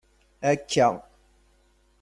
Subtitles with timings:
[0.51, 0.87] Akka.